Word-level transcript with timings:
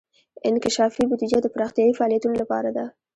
انکشافي 0.49 1.03
بودیجه 1.09 1.39
د 1.41 1.47
پراختیايي 1.53 1.93
فعالیتونو 1.97 2.35
لپاره 2.41 2.69
ده. 2.77 2.85